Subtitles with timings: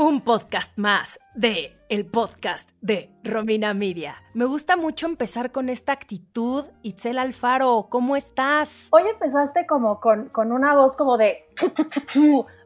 [0.00, 4.22] Un podcast más de el podcast de Romina Media.
[4.32, 6.66] Me gusta mucho empezar con esta actitud.
[6.84, 8.86] Itzel Alfaro, ¿cómo estás?
[8.92, 11.46] Hoy empezaste como con, con una voz como de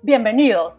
[0.02, 0.76] bienvenido,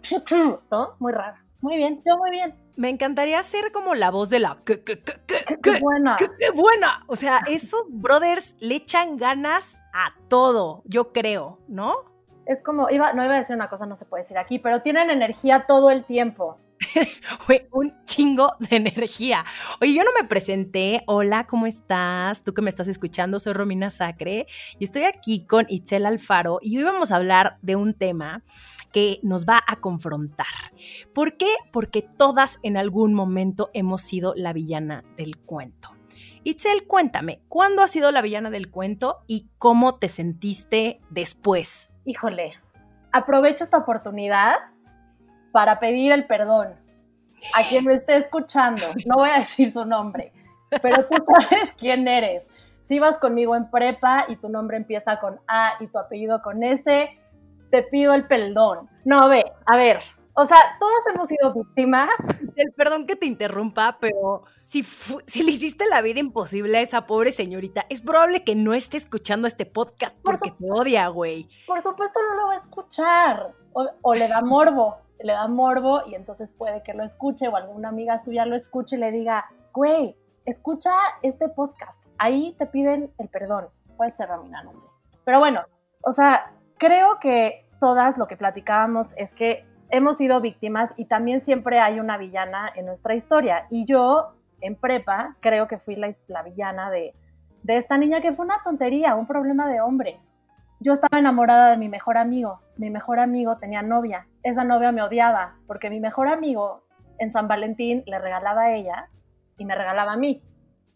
[0.70, 0.96] ¿no?
[1.00, 1.44] Muy rara.
[1.62, 2.54] Muy bien, yo muy bien.
[2.76, 6.18] Me encantaría ser como la voz de la que, que, que, que, Qué buena.
[6.18, 7.04] que buena.
[7.08, 12.13] O sea, esos brothers le echan ganas a todo, yo creo, ¿no?
[12.46, 14.82] Es como, iba, no iba a decir una cosa, no se puede decir aquí, pero
[14.82, 16.58] tienen energía todo el tiempo.
[17.40, 19.46] Fue un chingo de energía.
[19.82, 21.04] Oye, yo no me presenté.
[21.08, 22.42] Hola, ¿cómo estás?
[22.42, 24.48] Tú que me estás escuchando, soy Romina Sacre
[24.80, 28.44] y estoy aquí con Itzel Alfaro y hoy vamos a hablar de un tema
[28.92, 30.46] que nos va a confrontar.
[31.14, 31.56] ¿Por qué?
[31.72, 35.90] Porque todas en algún momento hemos sido la villana del cuento.
[36.44, 41.93] Itzel, cuéntame, ¿cuándo has sido la villana del cuento y cómo te sentiste después?
[42.06, 42.54] Híjole,
[43.12, 44.56] aprovecho esta oportunidad
[45.52, 46.76] para pedir el perdón
[47.54, 48.84] a quien me esté escuchando.
[49.06, 50.32] No voy a decir su nombre,
[50.82, 52.50] pero tú sabes quién eres.
[52.82, 56.64] Si vas conmigo en prepa y tu nombre empieza con A y tu apellido con
[56.64, 57.18] S,
[57.72, 58.90] te pido el perdón.
[59.06, 60.02] No, ve, a ver,
[60.36, 62.10] o sea, todas hemos sido víctimas.
[62.56, 67.06] El perdón que te interrumpa, pero si, si le hiciste la vida imposible a esa
[67.06, 71.48] pobre señorita, es probable que no esté escuchando este podcast Por porque te odia, güey.
[71.68, 73.54] Por supuesto no lo va a escuchar.
[73.74, 77.56] O, o le da morbo, le da morbo y entonces puede que lo escuche o
[77.56, 82.06] alguna amiga suya lo escuche y le diga, güey, escucha este podcast.
[82.18, 83.70] Ahí te piden el perdón.
[83.98, 84.88] Puede ser Romina, no sé.
[85.26, 85.62] Pero bueno,
[86.04, 91.40] o sea, creo que todas lo que platicábamos es que hemos sido víctimas y también
[91.40, 93.68] siempre hay una villana en nuestra historia.
[93.70, 97.14] Y yo, en prepa, creo que fui la, la villana de,
[97.62, 100.34] de esta niña que fue una tontería, un problema de hombres.
[100.80, 102.60] Yo estaba enamorada de mi mejor amigo.
[102.76, 104.28] Mi mejor amigo tenía novia.
[104.42, 106.84] Esa novia me odiaba porque mi mejor amigo
[107.20, 109.10] en San Valentín le regalaba a ella
[109.60, 110.42] y me regalaba a mí.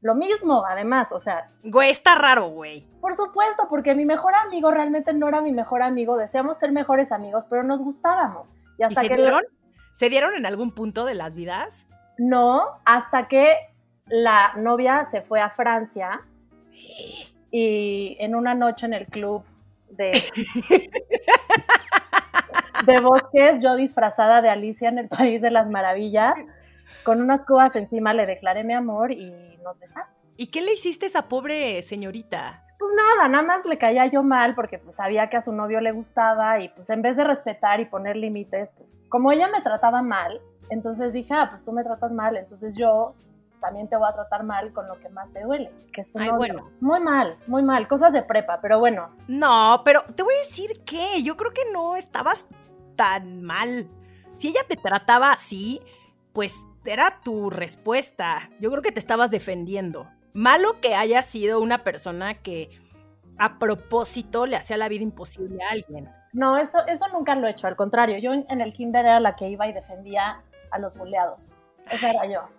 [0.01, 2.87] Lo mismo, además, o sea, Güey, está raro, güey.
[3.01, 7.11] por supuesto, porque mi mejor amigo realmente no era mi mejor amigo, deseamos ser mejores
[7.11, 8.55] amigos, pero nos gustábamos.
[8.77, 9.41] Y ¿Y hasta se que dieron?
[9.93, 11.87] ¿Se dieron en algún punto de las vidas?
[12.19, 13.53] no, hasta que
[14.07, 16.21] la novia se fue a Francia
[17.51, 19.43] y en una noche en el club
[19.89, 20.11] de
[22.85, 26.39] de bosques, yo disfrazada de Alicia en el País de las Maravillas,
[27.03, 30.33] con unas cubas encima le declaré mi amor y nos besamos.
[30.37, 32.63] ¿Y qué le hiciste a esa pobre señorita?
[32.79, 35.81] Pues nada, nada más le caía yo mal porque pues sabía que a su novio
[35.81, 39.61] le gustaba y pues en vez de respetar y poner límites, pues como ella me
[39.61, 40.39] trataba mal,
[40.69, 43.15] entonces dije, ah, pues tú me tratas mal, entonces yo
[43.59, 46.19] también te voy a tratar mal con lo que más te duele, que es tu
[46.19, 46.37] Ay, novio.
[46.37, 46.69] bueno.
[46.79, 50.83] Muy mal, muy mal, cosas de prepa, pero bueno, No, pero te voy a decir
[50.85, 52.45] que yo creo que no estabas
[52.95, 53.89] tan mal.
[54.37, 55.81] Si ella te trataba así,
[56.33, 56.55] pues
[56.91, 58.49] era tu respuesta.
[58.59, 60.07] Yo creo que te estabas defendiendo.
[60.33, 62.69] Malo que haya sido una persona que
[63.37, 66.09] a propósito le hacía la vida imposible a alguien.
[66.33, 69.19] no, eso, eso nunca lo he hecho, al contrario, yo en, en el kinder era
[69.19, 71.53] la que iba y defendía a los buleados,
[71.91, 72.49] esa era yo.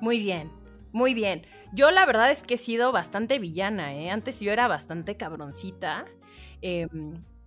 [0.00, 0.50] Muy bien,
[0.92, 1.46] muy bien.
[1.72, 4.10] Yo la verdad es que he sido bastante villana, ¿eh?
[4.10, 6.04] Antes yo era bastante cabroncita,
[6.62, 6.88] eh,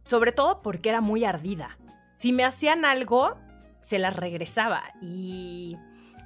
[0.06, 1.78] sobre todo porque era muy ardida.
[2.16, 3.35] Si me hacían algo,
[3.81, 4.81] se las regresaba.
[5.02, 5.78] Y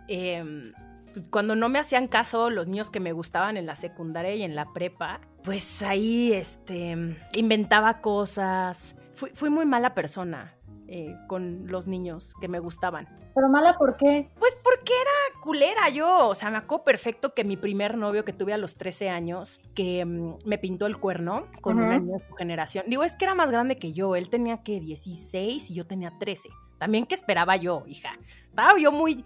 [0.07, 0.71] eh,
[1.13, 4.43] pues, cuando no me hacían caso los niños que me gustaban en la secundaria y
[4.43, 6.95] en la prepa, pues ahí este,
[7.33, 8.95] inventaba cosas.
[9.15, 10.57] Fui, fui muy mala persona
[10.89, 13.09] eh, con los niños que me gustaban.
[13.35, 14.29] Pero mala, ¿por qué?
[14.39, 16.29] Pues porque era culera yo.
[16.29, 19.59] O sea, me acuerdo perfecto que mi primer novio que tuve a los 13 años,
[19.75, 22.85] que mm, me pintó el cuerno con una niña de su generación.
[22.87, 24.15] Digo, es que era más grande que yo.
[24.15, 26.49] Él tenía que 16 y yo tenía 13.
[26.77, 28.17] También que esperaba yo, hija.
[28.47, 29.25] Estaba yo muy,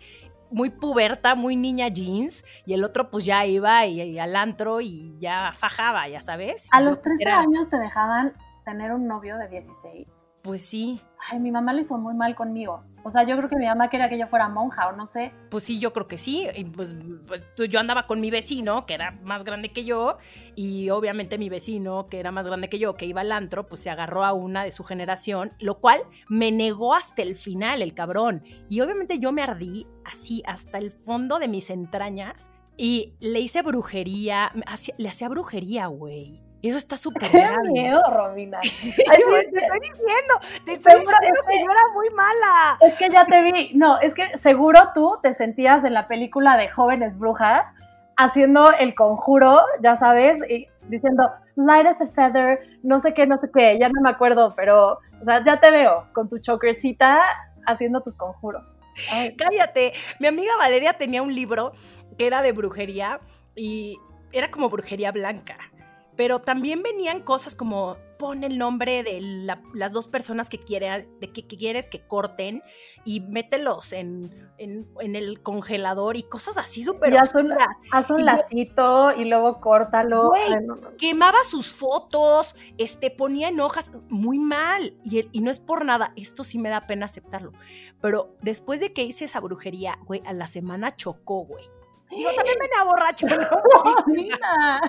[0.52, 2.44] muy puberta, muy niña jeans.
[2.66, 6.68] Y el otro pues ya iba y, y al antro y ya fajaba, ya sabes.
[6.72, 8.34] A los yo 13 era- años te dejaban
[8.66, 10.08] tener un novio de 16.
[10.42, 11.02] Pues sí.
[11.30, 12.84] Ay, mi mamá lo hizo muy mal conmigo.
[13.04, 15.32] O sea, yo creo que mi mamá quería que yo fuera monja o no sé.
[15.50, 16.48] Pues sí, yo creo que sí.
[16.56, 16.96] Y pues,
[17.28, 20.18] pues, yo andaba con mi vecino, que era más grande que yo,
[20.56, 23.82] y obviamente mi vecino, que era más grande que yo, que iba al antro, pues
[23.82, 27.94] se agarró a una de su generación, lo cual me negó hasta el final, el
[27.94, 28.44] cabrón.
[28.70, 33.62] Y obviamente yo me ardí así hasta el fondo de mis entrañas y le hice
[33.62, 34.52] brujería,
[34.98, 36.44] le hacía brujería, güey.
[36.62, 38.60] Y eso está súper Qué miedo, Romina.
[38.62, 42.78] te estoy diciendo, te estoy diciendo que, yo era muy mala.
[42.82, 43.72] Es que ya te vi.
[43.74, 47.68] No, es que seguro tú te sentías en la película de Jóvenes Brujas
[48.18, 53.40] haciendo el conjuro, ya sabes, y diciendo, light as a feather, no sé qué, no
[53.40, 57.20] sé qué, ya no me acuerdo, pero, o sea, ya te veo con tu chokercita
[57.66, 58.76] haciendo tus conjuros.
[59.38, 59.94] Cállate.
[60.20, 61.72] Mi amiga Valeria tenía un libro
[62.18, 63.20] que era de brujería
[63.56, 63.98] y
[64.32, 65.58] era como brujería blanca
[66.22, 69.20] pero también venían cosas como pon el nombre de
[69.74, 72.62] las dos personas que, quiere, de que, quieres que corten
[73.04, 77.18] y mételos en, en, el congelador y cosas así súper.
[77.18, 77.52] haz un,
[77.92, 80.30] haz un lacito y luego córtalo.
[81.00, 84.94] Quemaba sus fotos, este, ponía en hojas muy mal.
[85.04, 87.52] Y, y no es por nada, esto sí me da pena aceptarlo.
[88.00, 91.66] Pero después de que hice esa brujería, güey, a la semana chocó, güey.
[92.12, 94.06] Digo, también venía borracho, ¿no?
[94.08, 94.82] Mira.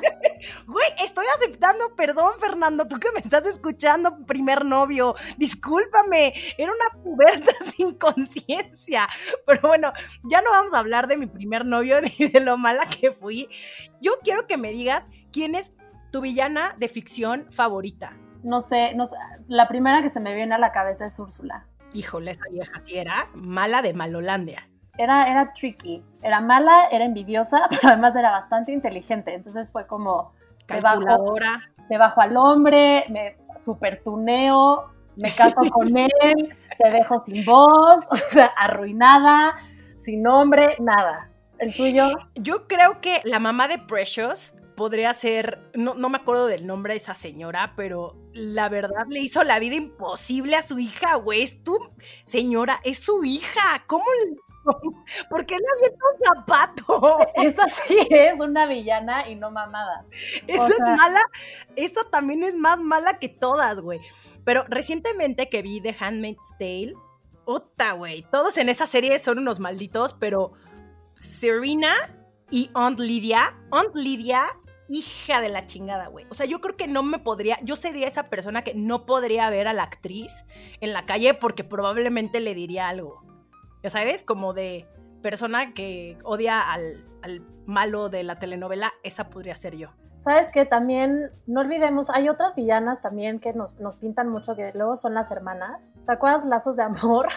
[0.66, 5.14] Güey, estoy aceptando perdón, Fernando, tú que me estás escuchando, primer novio.
[5.36, 9.08] Discúlpame, era una puberta sin conciencia.
[9.46, 9.92] Pero bueno,
[10.24, 13.48] ya no vamos a hablar de mi primer novio ni de lo mala que fui.
[14.00, 15.74] Yo quiero que me digas quién es
[16.10, 18.16] tu villana de ficción favorita.
[18.42, 19.16] No sé, no sé,
[19.46, 21.68] la primera que se me viene a la cabeza es Úrsula.
[21.94, 26.02] Híjole, esa vieja sí era mala de Malolandia era, era tricky.
[26.22, 29.34] Era mala, era envidiosa, pero además era bastante inteligente.
[29.34, 30.32] Entonces fue como.
[30.66, 31.70] Calculadora.
[31.88, 38.02] Te bajo, al hombre, me super tuneo, me caso con él, te dejo sin voz,
[38.10, 39.54] o sea, arruinada,
[39.96, 41.28] sin nombre, nada.
[41.58, 42.10] ¿El tuyo?
[42.34, 46.94] Yo creo que la mamá de Precious podría ser, no, no, me acuerdo del nombre
[46.94, 51.42] de esa señora, pero la verdad le hizo la vida imposible a su hija, güey.
[51.42, 51.78] Es tu
[52.24, 53.84] señora, es su hija.
[53.86, 54.04] ¿Cómo,
[55.30, 57.18] ¿Por qué le avienta un zapato?
[57.34, 60.08] Esa sí es una villana y no mamadas.
[60.46, 61.20] Esa es mala,
[61.76, 64.00] esa también es más mala que todas, güey.
[64.44, 66.94] Pero recientemente que vi The Handmaid's Tale,
[67.44, 70.52] puta, güey, todos en esa serie son unos malditos, pero
[71.14, 71.94] Serena
[72.50, 74.44] y Aunt Lydia, Aunt Lydia,
[74.88, 76.26] hija de la chingada, güey.
[76.28, 79.48] O sea, yo creo que no me podría, yo sería esa persona que no podría
[79.50, 80.44] ver a la actriz
[80.80, 83.31] en la calle porque probablemente le diría algo
[83.82, 84.86] ya sabes, como de
[85.22, 87.04] persona que odia al,
[87.64, 89.90] malo de la telenovela, esa podría ser yo.
[90.16, 94.72] Sabes que también, no olvidemos, hay otras villanas también que nos, nos pintan mucho, que
[94.74, 95.88] luego son las hermanas.
[96.04, 97.28] ¿Te acuerdas Lazos de Amor?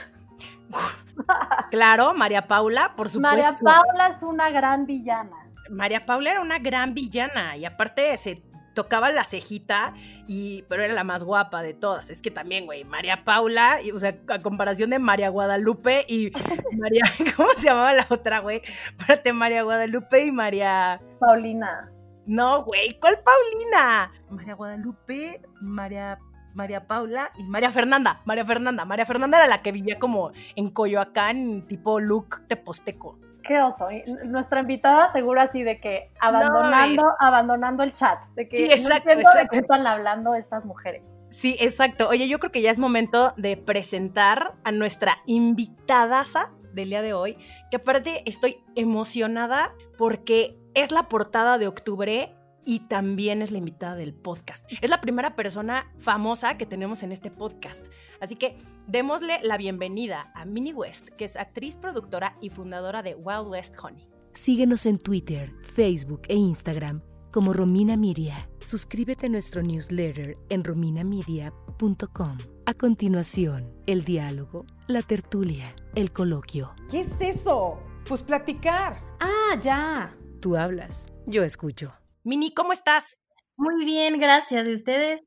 [1.72, 3.38] claro, María Paula, por supuesto.
[3.38, 5.52] María Paula es una gran villana.
[5.70, 8.44] María Paula era una gran villana y aparte se
[8.76, 9.96] tocaba la cejita,
[10.28, 12.12] y, pero era la más guapa de todas.
[12.12, 16.32] Es que también, güey, María Paula, y, o sea, a comparación de María Guadalupe y
[16.78, 17.04] María,
[17.36, 18.62] ¿cómo se llamaba la otra, güey?
[18.98, 21.02] Espérate, María Guadalupe y María...
[21.20, 21.92] Paulina.
[22.28, 24.12] No, güey, ¿cuál Paulina?
[24.30, 26.20] María Guadalupe, María...
[26.54, 28.22] María Paula y María Fernanda.
[28.24, 28.86] María Fernanda.
[28.86, 33.88] María Fernanda era la que vivía como en Coyoacán, tipo look teposteco qué oso.
[34.26, 39.34] nuestra invitada seguro así de que abandonando, abandonando el chat, de que sí, exacto, no
[39.34, 41.16] de qué están hablando estas mujeres.
[41.30, 42.10] Sí, exacto.
[42.10, 47.14] Oye, yo creo que ya es momento de presentar a nuestra invitadaza del día de
[47.14, 47.38] hoy,
[47.72, 52.36] que aparte estoy emocionada porque es la portada de octubre
[52.66, 54.66] y también es la invitada del podcast.
[54.82, 57.86] Es la primera persona famosa que tenemos en este podcast.
[58.20, 58.58] Así que
[58.88, 63.76] démosle la bienvenida a Minnie West, que es actriz, productora y fundadora de Wild West
[63.82, 64.08] Honey.
[64.34, 67.02] Síguenos en Twitter, Facebook e Instagram
[67.36, 68.50] como Romina Miria.
[68.62, 72.38] Suscríbete a nuestro newsletter en rominamedia.com.
[72.66, 76.74] A continuación, el diálogo, la tertulia, el coloquio.
[76.90, 77.78] ¿Qué es eso?
[78.08, 79.00] Pues platicar.
[79.20, 80.16] Ah, ya.
[80.40, 81.92] Tú hablas, yo escucho.
[82.26, 83.18] Mini, ¿cómo estás?
[83.56, 84.68] Muy bien, gracias.
[84.68, 85.22] ¿Y ustedes?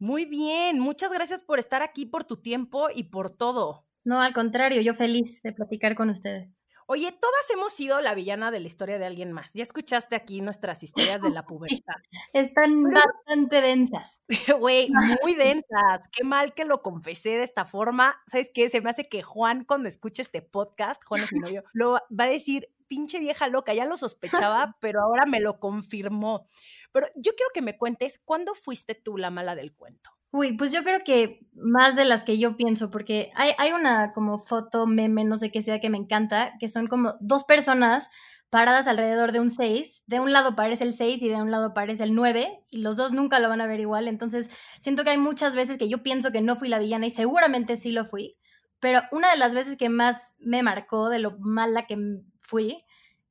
[0.00, 3.86] Muy bien, muchas gracias por estar aquí, por tu tiempo y por todo.
[4.02, 6.59] No, al contrario, yo feliz de platicar con ustedes.
[6.92, 9.54] Oye, todas hemos sido la villana de la historia de alguien más.
[9.54, 11.94] Ya escuchaste aquí nuestras historias de la pubertad.
[12.32, 14.20] Están bastante densas.
[14.58, 14.90] Güey,
[15.22, 16.08] muy densas.
[16.10, 18.20] Qué mal que lo confesé de esta forma.
[18.26, 18.68] ¿Sabes qué?
[18.70, 22.24] Se me hace que Juan, cuando escuche este podcast, Juan es mi novio, lo va
[22.24, 26.48] a decir, pinche vieja loca, ya lo sospechaba, pero ahora me lo confirmó.
[26.90, 30.10] Pero yo quiero que me cuentes, ¿cuándo fuiste tú la mala del cuento?
[30.32, 34.38] Uy, pues yo creo que más de las que yo pienso, porque hay, una como
[34.38, 38.10] foto, meme, no sé qué sea, que me encanta, que son como dos personas
[38.48, 40.04] paradas alrededor de un 6.
[40.06, 42.96] De un lado parece el 6 y de un lado parece el 9, y los
[42.96, 44.06] dos nunca lo van a ver igual.
[44.06, 47.10] Entonces, siento que hay muchas veces que yo pienso que no fui la villana y
[47.10, 48.36] seguramente sí lo fui.
[48.80, 51.98] Pero una de las veces que más me marcó de lo mala que
[52.40, 52.84] fui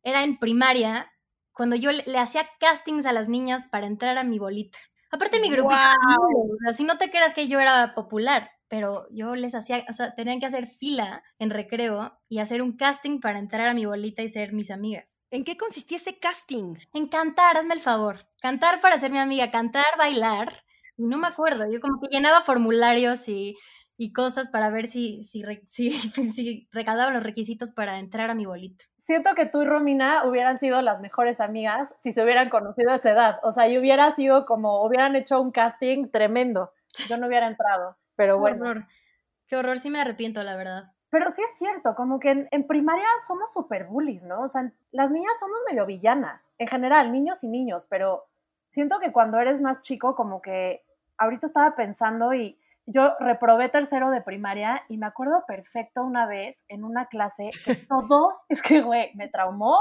[0.04, 1.12] era en primaria,
[1.54, 4.80] cuando yo le, hacía castings a las niñas para entrar a mi bolita.
[5.12, 9.36] Aparte mi grupo, o sea, si no te creas que yo era popular, pero yo
[9.36, 13.40] les hacía, o sea, tenían que hacer fila en recreo y hacer un casting para
[13.40, 15.24] entrar a mi bolita y ser mis amigas.
[15.32, 16.76] ¿En qué consistía ese casting?
[16.94, 18.28] En cantar, hazme el favor.
[18.40, 20.64] Cantar para ser mi amiga, cantar, bailar.
[20.98, 23.56] No me acuerdo, yo como que llenaba formularios y
[24.02, 28.46] y cosas para ver si, si, si, si, recaudaban los requisitos para entrar a mi
[28.46, 28.86] bolito.
[29.10, 32.98] Siento que tú y Romina hubieran sido las mejores amigas si se hubieran conocido a
[32.98, 33.40] esa edad.
[33.42, 36.74] O sea, y hubiera sido como, hubieran hecho un casting tremendo.
[37.08, 38.70] Yo no hubiera entrado, pero Qué bueno.
[38.70, 38.86] Horror.
[39.48, 40.92] Qué horror, sí me arrepiento, la verdad.
[41.10, 44.44] Pero sí es cierto, como que en, en primaria somos super bullies, ¿no?
[44.44, 48.28] O sea, las niñas somos medio villanas, en general, niños y niños, pero
[48.70, 50.84] siento que cuando eres más chico, como que
[51.18, 52.60] ahorita estaba pensando y
[52.92, 57.76] yo reprobé tercero de primaria y me acuerdo perfecto una vez en una clase que
[57.90, 59.78] todos, es que, güey, me traumó,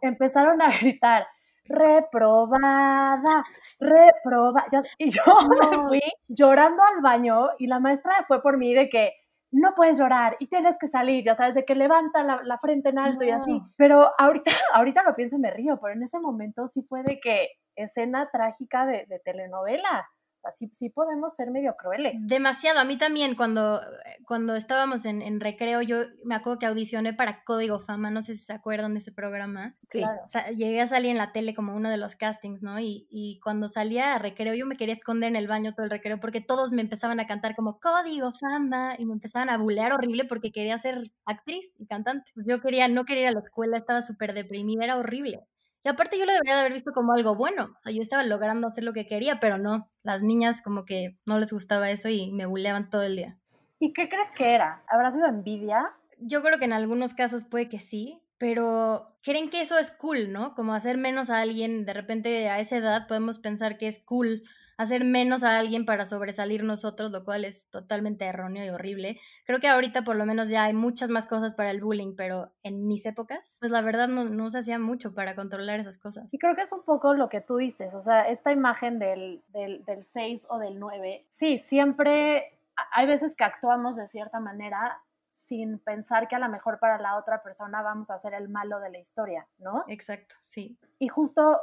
[0.00, 1.26] empezaron a gritar,
[1.64, 3.44] reprobada,
[3.78, 4.64] reprobada,
[4.98, 5.22] y yo
[5.70, 9.12] me fui llorando al baño y la maestra fue por mí de que
[9.52, 12.88] no puedes llorar y tienes que salir, ya sabes, de que levanta la, la frente
[12.88, 13.26] en alto no.
[13.26, 13.62] y así.
[13.76, 17.20] Pero ahorita, ahorita lo pienso y me río, pero en ese momento sí fue de
[17.20, 20.08] que escena trágica de, de telenovela
[20.44, 22.26] así sí podemos ser medio crueles.
[22.26, 22.80] Demasiado.
[22.80, 23.80] A mí también, cuando,
[24.26, 28.34] cuando estábamos en, en, recreo, yo me acuerdo que audicioné para Código Fama, no sé
[28.34, 29.76] si se acuerdan de ese programa.
[29.90, 30.00] Sí.
[30.00, 30.56] Claro.
[30.56, 32.78] llegué a salir en la tele como uno de los castings, ¿no?
[32.80, 35.90] Y, y, cuando salía a recreo, yo me quería esconder en el baño todo el
[35.90, 39.92] recreo porque todos me empezaban a cantar como Código Fama y me empezaban a bulear
[39.92, 42.30] horrible porque quería ser actriz y cantante.
[42.34, 45.46] Yo quería, no quería ir a la escuela, estaba súper deprimida, era horrible.
[45.82, 47.74] Y aparte yo lo debería de haber visto como algo bueno.
[47.78, 49.90] O sea, yo estaba logrando hacer lo que quería, pero no.
[50.02, 53.38] Las niñas como que no les gustaba eso y me buleaban todo el día.
[53.78, 54.82] ¿Y qué crees que era?
[54.88, 55.86] ¿Habrá sido envidia?
[56.18, 60.32] Yo creo que en algunos casos puede que sí, pero creen que eso es cool,
[60.32, 60.54] ¿no?
[60.54, 64.42] Como hacer menos a alguien, de repente a esa edad podemos pensar que es cool
[64.80, 69.20] hacer menos a alguien para sobresalir nosotros, lo cual es totalmente erróneo y horrible.
[69.44, 72.52] Creo que ahorita por lo menos ya hay muchas más cosas para el bullying, pero
[72.62, 76.32] en mis épocas, pues la verdad no, no se hacía mucho para controlar esas cosas.
[76.32, 79.44] Y creo que es un poco lo que tú dices, o sea, esta imagen del,
[79.48, 82.58] del, del 6 o del 9, sí, siempre
[82.92, 87.18] hay veces que actuamos de cierta manera sin pensar que a lo mejor para la
[87.18, 89.84] otra persona vamos a ser el malo de la historia, ¿no?
[89.88, 90.78] Exacto, sí.
[90.98, 91.60] Y justo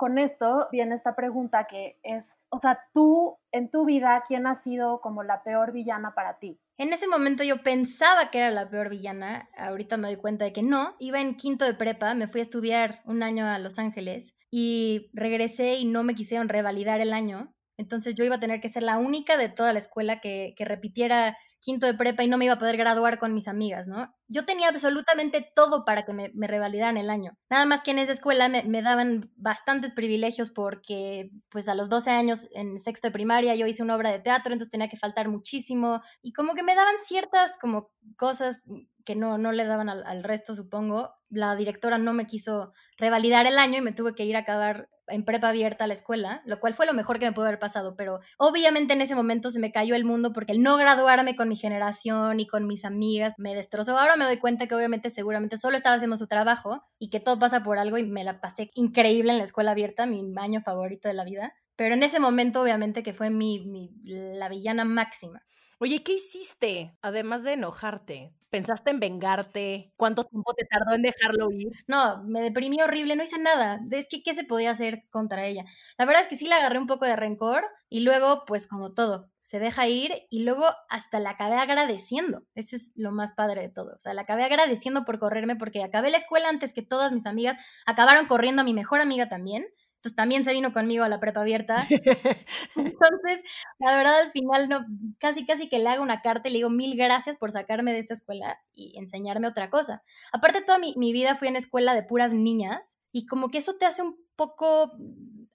[0.00, 4.54] con esto viene esta pregunta que es, o sea, tú en tu vida, ¿quién ha
[4.54, 6.58] sido como la peor villana para ti?
[6.78, 10.54] En ese momento yo pensaba que era la peor villana, ahorita me doy cuenta de
[10.54, 10.96] que no.
[11.00, 15.10] Iba en quinto de prepa, me fui a estudiar un año a Los Ángeles y
[15.12, 17.54] regresé y no me quisieron revalidar el año.
[17.76, 20.64] Entonces yo iba a tener que ser la única de toda la escuela que, que
[20.64, 24.14] repitiera quinto de prepa y no me iba a poder graduar con mis amigas, ¿no?
[24.28, 27.32] Yo tenía absolutamente todo para que me, me revalidaran el año.
[27.50, 31.88] Nada más que en esa escuela me, me, daban bastantes privilegios porque, pues a los
[31.88, 34.96] 12 años, en sexto de primaria, yo hice una obra de teatro, entonces tenía que
[34.96, 38.62] faltar muchísimo y como que me daban ciertas como cosas
[39.04, 41.14] que no, no le daban al, al resto, supongo.
[41.28, 44.88] La directora no me quiso revalidar el año y me tuve que ir a acabar
[45.10, 47.58] en prepa abierta a la escuela, lo cual fue lo mejor que me pudo haber
[47.58, 51.36] pasado, pero obviamente en ese momento se me cayó el mundo porque el no graduarme
[51.36, 53.98] con mi generación y con mis amigas me destrozó.
[53.98, 57.38] Ahora me doy cuenta que obviamente seguramente solo estaba haciendo su trabajo y que todo
[57.38, 61.08] pasa por algo y me la pasé increíble en la escuela abierta, mi año favorito
[61.08, 65.42] de la vida, pero en ese momento obviamente que fue mi, mi la villana máxima.
[65.82, 66.94] Oye, ¿qué hiciste?
[67.00, 69.90] Además de enojarte, ¿pensaste en vengarte?
[69.96, 71.72] ¿Cuánto tiempo te tardó en dejarlo ir?
[71.88, 73.80] No, me deprimí horrible, no hice nada.
[73.90, 75.64] Es que, ¿qué se podía hacer contra ella?
[75.96, 78.92] La verdad es que sí le agarré un poco de rencor y luego, pues como
[78.92, 82.42] todo, se deja ir y luego hasta la acabé agradeciendo.
[82.54, 83.94] Eso es lo más padre de todo.
[83.96, 87.24] O sea, la acabé agradeciendo por correrme porque acabé la escuela antes que todas mis
[87.24, 87.56] amigas,
[87.86, 89.64] acabaron corriendo a mi mejor amiga también.
[90.00, 91.76] Entonces también se vino conmigo a la prepa abierta.
[92.74, 93.42] Entonces,
[93.78, 94.82] la verdad, al final, no,
[95.18, 97.98] casi, casi que le hago una carta y le digo mil gracias por sacarme de
[97.98, 100.02] esta escuela y enseñarme otra cosa.
[100.32, 103.74] Aparte, toda mi, mi vida fui en escuela de puras niñas y como que eso
[103.76, 104.90] te hace un poco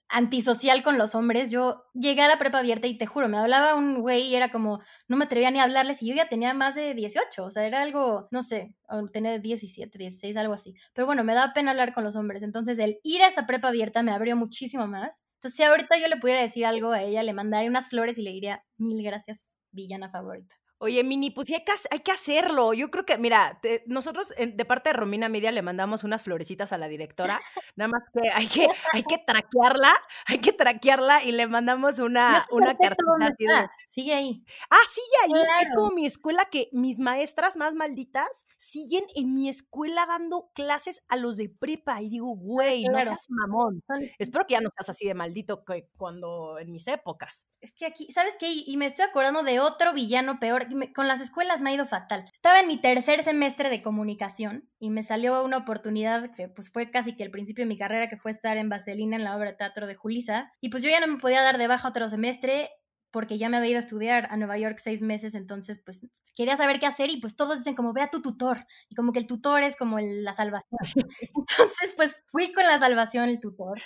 [0.08, 1.50] antisocial con los hombres.
[1.50, 4.50] Yo llegué a la prepa abierta y te juro, me hablaba un güey y era
[4.50, 7.50] como, no me atrevía ni a hablarles y yo ya tenía más de 18, o
[7.50, 8.74] sea, era algo, no sé,
[9.12, 10.74] tenía 17, 16, algo así.
[10.94, 12.42] Pero bueno, me daba pena hablar con los hombres.
[12.42, 16.08] Entonces, el ir a esa prepa abierta me abrió muchísimo más Entonces, si ahorita yo
[16.08, 19.48] le pudiera decir algo a ella, le mandaría unas flores y le diría mil gracias,
[19.70, 20.54] villana favorita.
[20.78, 22.74] Oye, Mini, pues hay que, hay que hacerlo.
[22.74, 26.78] Yo creo que, mira, nosotros de parte de Romina Media le mandamos unas florecitas a
[26.78, 27.40] la directora.
[27.76, 29.92] Nada más que hay que, hay que traquearla,
[30.26, 33.66] hay que traquearla y le mandamos una, una cartita así de...
[33.86, 34.44] Sigue ahí.
[34.68, 35.46] Ah, sigue ahí.
[35.62, 41.02] Es como mi escuela que mis maestras más malditas siguen en mi escuela dando clases
[41.08, 42.02] a los de prepa.
[42.02, 43.82] Y digo, güey, no seas mamón.
[44.18, 47.46] Espero que ya no seas así de maldito que cuando en mis épocas.
[47.62, 48.52] Es que aquí, ¿sabes qué?
[48.52, 52.28] Y me estoy acordando de otro villano peor con las escuelas me ha ido fatal.
[52.32, 56.90] Estaba en mi tercer semestre de comunicación y me salió una oportunidad que pues fue
[56.90, 59.50] casi que el principio de mi carrera, que fue estar en Vaselina en la obra
[59.50, 60.52] de teatro de Julisa.
[60.60, 62.70] Y pues yo ya no me podía dar de baja otro semestre
[63.10, 66.56] porque ya me había ido a estudiar a Nueva York seis meses, entonces pues quería
[66.56, 69.18] saber qué hacer y pues todos dicen como ve a tu tutor y como que
[69.20, 70.78] el tutor es como la salvación.
[71.34, 73.80] Entonces pues fui con la salvación, el tutor,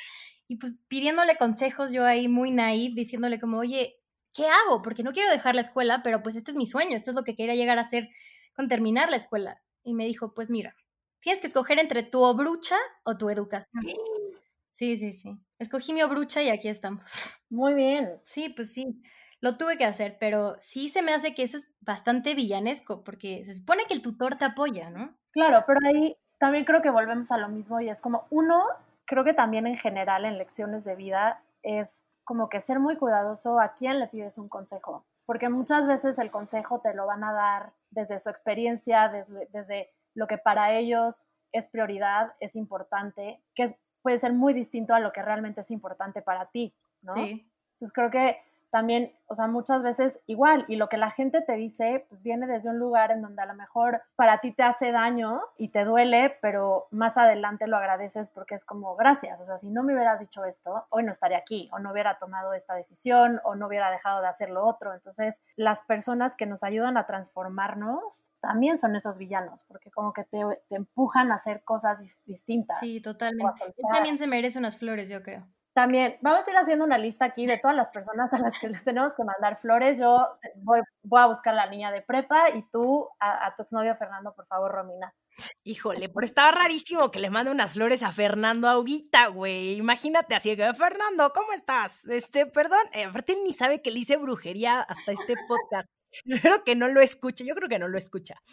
[0.50, 4.00] y pues pidiéndole consejos yo ahí muy naive, diciéndole como, oye,
[4.34, 4.82] ¿qué hago?
[4.82, 7.25] Porque no quiero dejar la escuela, pero pues este es mi sueño, esto es lo
[7.25, 8.08] que quería llegar a hacer
[8.54, 9.62] con terminar la escuela.
[9.82, 10.75] Y me dijo, pues mira,
[11.20, 13.82] tienes que escoger entre tu obrucha o tu educación.
[14.72, 15.37] Sí, sí, sí.
[15.58, 17.04] Escogí mi obrucha y aquí estamos.
[17.50, 18.18] Muy bien.
[18.22, 19.02] Sí, pues sí,
[19.40, 23.44] lo tuve que hacer, pero sí se me hace que eso es bastante villanesco, porque
[23.44, 25.18] se supone que el tutor te apoya, ¿no?
[25.32, 28.62] Claro, pero ahí también creo que volvemos a lo mismo y es como, uno,
[29.04, 33.58] creo que también en general en lecciones de vida es como que ser muy cuidadoso
[33.58, 37.32] a quién le pides un consejo, porque muchas veces el consejo te lo van a
[37.32, 44.16] dar desde su experiencia, desde, lo que para ellos es prioridad, es importante, que puede
[44.16, 46.72] ser muy distinto a lo que realmente es importante para ti,
[47.02, 47.16] ¿no?
[47.16, 47.50] Sí.
[47.72, 48.38] Entonces creo que
[48.70, 52.46] también, o sea, muchas veces igual, y lo que la gente te dice, pues viene
[52.46, 55.84] desde un lugar en donde a lo mejor para ti te hace daño y te
[55.84, 59.94] duele, pero más adelante lo agradeces porque es como, gracias, o sea, si no me
[59.94, 63.66] hubieras dicho esto, hoy no estaría aquí, o no hubiera tomado esta decisión, o no
[63.66, 64.94] hubiera dejado de hacer lo otro.
[64.94, 70.24] Entonces, las personas que nos ayudan a transformarnos también son esos villanos, porque como que
[70.24, 72.78] te, empujan a hacer cosas distintas.
[72.78, 73.74] Sí, totalmente.
[73.92, 75.46] también se merece unas flores, yo creo.
[75.80, 78.68] También, vamos a ir haciendo una lista aquí de todas las personas a las que
[78.68, 79.99] les tenemos que mandar flores.
[79.99, 84.34] Yo voy, voy a buscar la niña de prepa y tú a, tu exnovio Fernando,
[84.34, 85.14] por favor, Romina.
[85.64, 89.78] Híjole, pero estaba rarísimo que le mande unas flores a Fernando ahorita, güey.
[89.78, 92.05] Imagínate así que, Fernando, ¿cómo estás?
[92.11, 95.88] Este, perdón, eh, aparte ni sabe que le hice brujería hasta este podcast.
[96.26, 98.35] Espero que no lo escuche, yo creo que no lo escucha.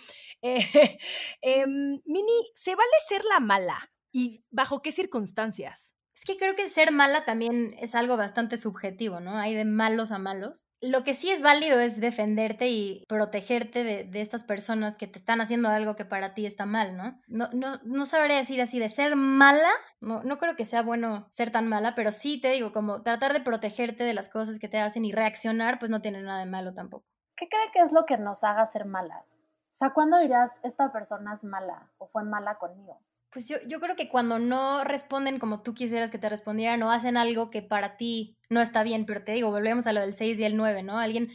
[0.43, 0.97] Eh,
[1.41, 3.91] em, Mini, ¿se vale ser la mala?
[4.13, 5.96] ¿Y bajo qué circunstancias?
[6.17, 9.37] Es que creo que ser mala también es algo bastante subjetivo, ¿no?
[9.37, 10.67] Hay de malos a malos.
[10.81, 15.41] Lo que sí es válido es defenderte y protegerte de, estas personas que te están
[15.41, 17.21] haciendo algo que para ti está mal, ¿no?
[17.27, 19.69] No, no, no sabría decir así de ser mala,
[20.01, 23.33] no, no creo que sea bueno ser tan mala, pero sí te digo, como tratar
[23.33, 26.47] de protegerte de las cosas que te hacen y reaccionar, pues no tiene nada de
[26.47, 27.05] malo tampoco.
[27.35, 29.37] ¿Qué cree que es lo que nos haga ser malas?
[29.37, 32.99] O sea, ¿cuándo dirás, esta persona es mala o fue mala conmigo?
[33.37, 36.89] Pues yo, yo creo que cuando no responden como tú quisieras que te respondieran o
[36.91, 40.15] hacen algo que para ti no está bien, pero te digo, volvemos a lo del
[40.15, 40.97] 6 y el 9, ¿no?
[40.97, 41.29] Alguien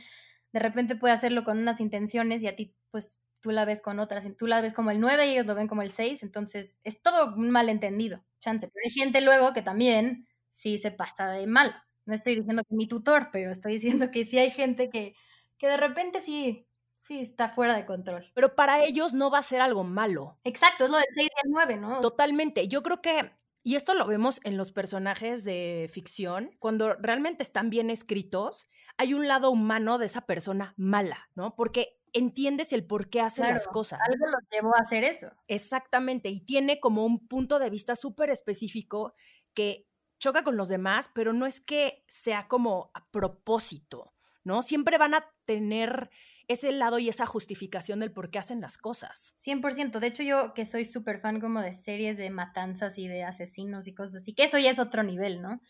[0.52, 4.00] de repente puede hacerlo con unas intenciones y a ti pues tú la ves con
[4.00, 6.80] otras, tú la ves como el 9 y ellos lo ven como el 6, entonces
[6.82, 8.66] es todo un malentendido, chance.
[8.66, 11.72] Pero hay gente luego que también sí se pasa de mal.
[12.04, 15.14] No estoy diciendo que mi tutor, pero estoy diciendo que sí hay gente que,
[15.56, 16.66] que de repente sí
[17.02, 18.30] Sí, está fuera de control.
[18.32, 20.38] Pero para ellos no va a ser algo malo.
[20.44, 22.00] Exacto, es lo del 6 y el 9, ¿no?
[22.00, 22.68] Totalmente.
[22.68, 23.28] Yo creo que,
[23.64, 29.14] y esto lo vemos en los personajes de ficción, cuando realmente están bien escritos, hay
[29.14, 31.56] un lado humano de esa persona mala, ¿no?
[31.56, 33.98] Porque entiendes el por qué hacen las cosas.
[34.06, 35.32] Algo los llevó a hacer eso.
[35.48, 39.14] Exactamente, y tiene como un punto de vista súper específico
[39.54, 39.88] que
[40.20, 44.62] choca con los demás, pero no es que sea como a propósito, ¿no?
[44.62, 46.10] Siempre van a tener
[46.52, 49.34] ese lado y esa justificación del por qué hacen las cosas.
[49.38, 49.98] 100%.
[49.98, 53.86] De hecho, yo que soy súper fan como de series de matanzas y de asesinos
[53.86, 55.60] y cosas así, que eso ya es otro nivel, ¿no?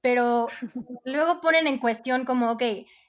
[0.00, 0.46] Pero
[1.04, 2.62] luego ponen en cuestión como, ok,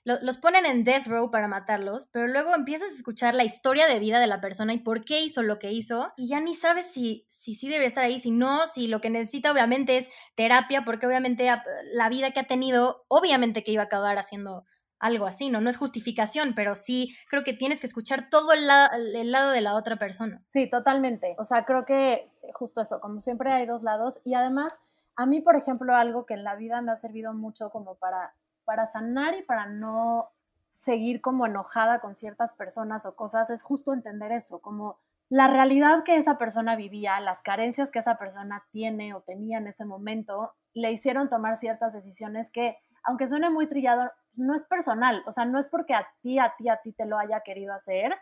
[0.04, 4.00] los ponen en death row para matarlos, pero luego empiezas a escuchar la historia de
[4.00, 6.86] vida de la persona y por qué hizo lo que hizo, y ya ni sabes
[6.86, 10.86] si sí si, debería estar ahí, si no, si lo que necesita obviamente es terapia,
[10.86, 11.50] porque obviamente
[11.92, 14.64] la vida que ha tenido, obviamente que iba a acabar haciendo
[15.00, 15.62] algo así, ¿no?
[15.62, 18.68] No es justificación, pero sí creo que tienes que escuchar todo el,
[19.16, 20.42] el, lado de la otra persona.
[20.46, 21.36] Sí, totalmente.
[21.38, 24.80] O sea, creo que justo eso, como siempre hay dos lados y además
[25.16, 28.34] a mí, por ejemplo, algo que en la vida me ha servido mucho como para,
[28.66, 30.30] para sanar y para no
[30.68, 36.04] seguir como enojada con ciertas personas o cosas es justo entender eso, como la realidad
[36.04, 40.54] que esa persona vivía, las carencias que esa persona tiene o tenía en ese momento,
[40.74, 45.46] le hicieron tomar ciertas decisiones que, aunque suene muy trillado, no es personal, o sea,
[45.46, 48.16] no es porque a ti, a ti, a ti te lo haya querido hacer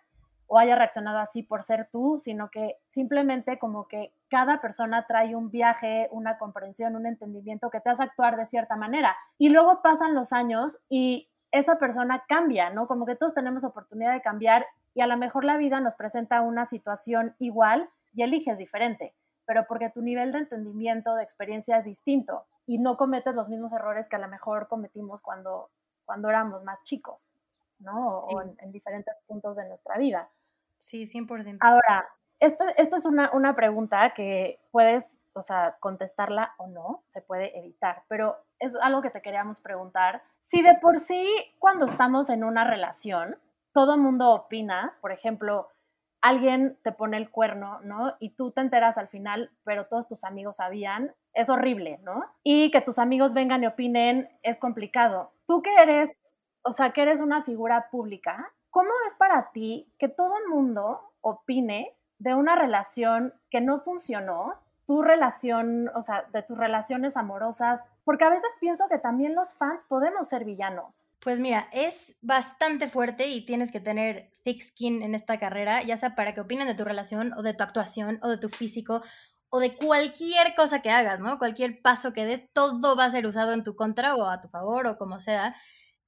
[0.47, 5.36] o haya reaccionado así por ser tú, sino que simplemente como que cada persona trae
[5.36, 9.15] un viaje, una comprensión, un entendimiento que te hace actuar de cierta manera.
[9.38, 12.88] Y luego pasan los años y esa persona cambia, ¿no?
[12.88, 16.41] Como que todos tenemos oportunidad de cambiar y a lo mejor la vida nos presenta
[16.41, 21.86] una situación igual y eliges diferente, pero porque tu nivel de entendimiento, de experiencia es
[21.86, 25.69] distinto y no cometes los mismos errores que a lo mejor cometimos cuando,
[26.06, 27.30] cuando éramos más chicos,
[27.80, 28.20] ¿no?
[28.20, 30.30] O en, diferentes puntos de nuestra vida.
[30.78, 31.58] Sí, 100%.
[31.62, 32.08] Ahora,
[32.39, 37.58] esta, esta es una, una pregunta que puedes, o sea, contestarla o no, se puede
[37.58, 40.24] evitar, pero es algo que te queríamos preguntar.
[40.50, 41.28] Si de por sí,
[41.60, 43.38] cuando estamos en una relación,
[43.74, 45.70] todo el mundo opina, por ejemplo,
[46.26, 48.16] alguien te pone el cuerno, ¿no?
[48.20, 52.26] Y tú te enteras al final, pero todos tus amigos sabían, es horrible, ¿no?
[52.44, 55.34] Y que tus amigos vengan y opinen es complicado.
[55.46, 56.20] Tú que eres,
[56.64, 61.00] o sea, que eres una figura pública, ¿cómo es para ti que todo el mundo
[61.22, 67.89] opine de una relación que no funcionó tu relación, o sea, de tus relaciones amorosas,
[68.04, 71.08] porque a veces pienso que también los fans podemos ser villanos.
[71.21, 75.98] Pues mira, es bastante fuerte y tienes que tener thick skin en esta carrera, ya
[75.98, 79.02] sea para que opinen de tu relación o de tu actuación o de tu físico
[79.50, 81.39] o de cualquier cosa que hagas, ¿no?
[81.39, 84.50] Cualquier paso que des, todo va a ser usado en tu contra o a tu
[84.50, 85.56] favor o como sea.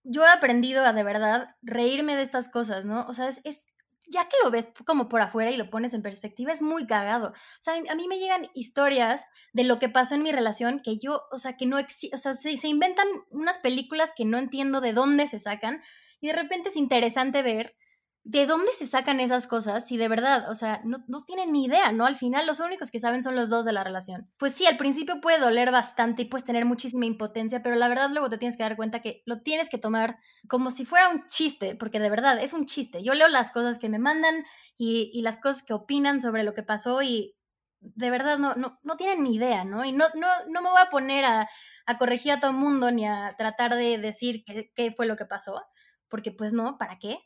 [0.03, 3.05] Yo he aprendido a de verdad reírme de estas cosas, ¿no?
[3.07, 3.65] O sea, es, es
[4.09, 7.29] ya que lo ves como por afuera y lo pones en perspectiva, es muy cagado.
[7.29, 10.97] O sea, a mí me llegan historias de lo que pasó en mi relación que
[10.97, 14.37] yo, o sea, que no existe, o sea, se, se, inventan unas películas que no
[14.37, 15.81] entiendo de dónde se sacan
[16.19, 17.75] y de repente es interesante ver
[18.27, 21.63] ¿de dónde se sacan esas cosas si de verdad, o sea, no, no, tienen ni
[21.63, 22.05] idea, ¿no?
[22.05, 24.29] Al final los únicos que saben son los dos de la relación.
[24.37, 28.09] Pues sí, al principio puede doler bastante y puedes tener muchísima impotencia, pero la verdad
[28.11, 30.17] luego te tienes que dar cuenta que lo tienes que tomar
[30.49, 33.01] como si fuera un chiste, porque de verdad es un chiste.
[33.01, 34.43] Yo leo las cosas que me mandan
[34.77, 37.37] y, y las cosas que opinan sobre lo que pasó y
[37.79, 39.85] de verdad no, no, no tienen ni idea, ¿no?
[39.85, 41.47] Y no, no, no me voy a poner a,
[41.85, 45.15] a corregir a todo el mundo ni a tratar de decir qué, qué fue lo
[45.15, 45.61] que pasó,
[46.09, 47.19] porque pues no, ¿para qué?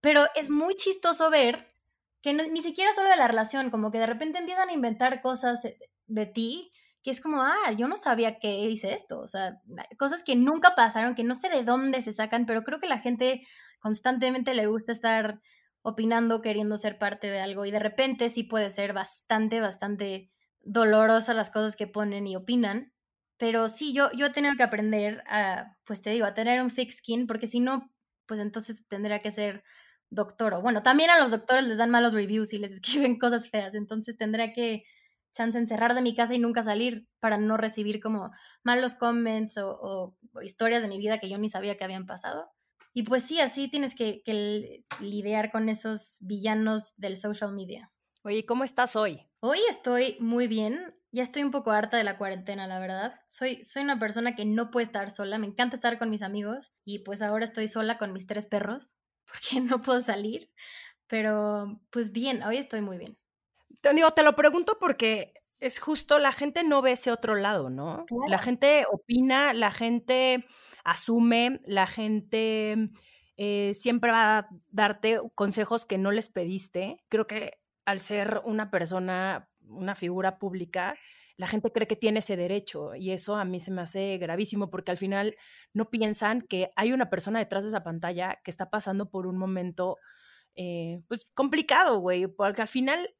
[0.00, 1.74] Pero es muy chistoso ver
[2.22, 5.60] que ni siquiera solo de la relación, como que de repente empiezan a inventar cosas
[6.06, 9.60] de ti que es como, ah, yo no sabía que hice esto, o sea,
[9.98, 12.98] cosas que nunca pasaron, que no sé de dónde se sacan, pero creo que la
[12.98, 13.46] gente
[13.80, 15.40] constantemente le gusta estar
[15.82, 21.32] opinando, queriendo ser parte de algo y de repente sí puede ser bastante, bastante dolorosa
[21.32, 22.92] las cosas que ponen y opinan,
[23.38, 26.70] pero sí, yo, yo he tenido que aprender a, pues te digo, a tener un
[26.70, 27.90] thick skin, porque si no,
[28.26, 29.64] pues entonces tendría que ser
[30.10, 30.54] doctor.
[30.54, 33.74] O bueno, también a los doctores les dan malos reviews y les escriben cosas feas,
[33.74, 34.84] entonces tendría que
[35.32, 38.32] chance encerrar de mi casa y nunca salir para no recibir como
[38.64, 42.50] malos comments o, historias de mi vida que yo ni sabía que habían pasado.
[42.92, 47.92] Y pues sí, así tienes que, que lidiar con esos villanos del social media.
[48.24, 49.28] Oye, ¿cómo estás hoy?
[49.38, 50.96] Hoy estoy muy bien.
[51.12, 53.20] Ya estoy un poco harta de la cuarentena, la verdad.
[53.28, 55.38] Soy, soy una persona que no puede estar sola.
[55.38, 58.88] Me encanta estar con mis amigos y pues ahora estoy sola con mis tres perros
[59.30, 60.50] porque no puedo salir.
[61.06, 63.18] Pero pues bien, hoy estoy muy bien.
[63.80, 67.68] Te digo, te lo pregunto porque es justo la gente no ve ese otro lado,
[67.68, 68.06] ¿no?
[68.28, 70.46] La gente opina, la gente
[70.84, 72.90] asume, la gente
[73.36, 77.04] eh, siempre va a darte consejos que no les pediste.
[77.08, 80.96] Creo que al ser una persona, una figura pública,
[81.36, 84.68] la gente cree que tiene ese derecho y eso a mí se me hace gravísimo
[84.68, 85.36] porque al final
[85.72, 89.38] no piensan que hay una persona detrás de esa pantalla que está pasando por un
[89.38, 89.96] momento
[90.54, 93.14] eh, pues complicado, güey, porque al final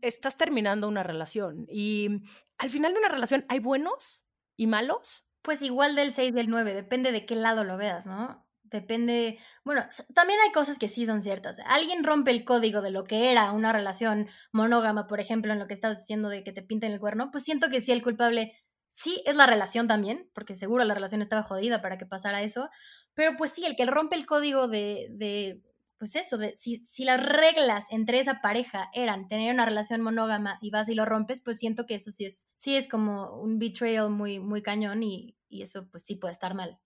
[0.00, 2.22] estás terminando una relación y
[2.58, 4.24] al final de una relación hay buenos
[4.56, 5.26] y malos.
[5.42, 8.45] Pues igual del 6 del 9, depende de qué lado lo veas, ¿no?
[8.70, 11.58] Depende, bueno, también hay cosas que sí son ciertas.
[11.66, 15.68] Alguien rompe el código de lo que era una relación monógama, por ejemplo, en lo
[15.68, 18.54] que estabas diciendo de que te pinten el cuerno, pues siento que sí el culpable
[18.90, 22.68] sí es la relación también, porque seguro la relación estaba jodida para que pasara eso,
[23.14, 25.62] pero pues sí, el que rompe el código de, de
[25.98, 30.58] pues eso, de si, si las reglas entre esa pareja eran tener una relación monógama
[30.60, 33.58] y vas y lo rompes, pues siento que eso sí es, sí es como un
[33.60, 36.78] betrayal muy, muy cañón y, y eso pues sí puede estar mal.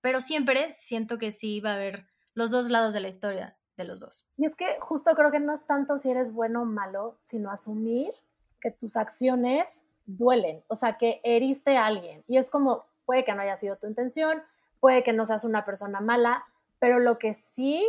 [0.00, 3.84] Pero siempre siento que sí va a haber los dos lados de la historia de
[3.84, 4.26] los dos.
[4.36, 7.50] Y es que justo creo que no es tanto si eres bueno o malo, sino
[7.50, 8.12] asumir
[8.60, 12.24] que tus acciones duelen, o sea, que heriste a alguien.
[12.28, 14.42] Y es como, puede que no haya sido tu intención,
[14.80, 16.44] puede que no seas una persona mala,
[16.78, 17.88] pero lo que sí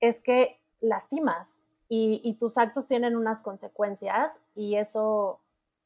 [0.00, 1.58] es que lastimas.
[1.90, 5.40] y, tus actos tienen unas consecuencias y eso,